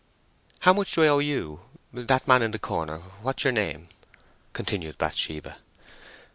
"How 0.61 0.73
much 0.73 0.93
do 0.93 1.03
I 1.03 1.09
owe 1.09 1.19
you—that 1.19 2.27
man 2.27 2.41
in 2.41 2.49
the 2.49 2.57
corner—what's 2.57 3.43
your 3.43 3.53
name?" 3.53 3.87
continued 4.51 4.97
Bathsheba. 4.97 5.59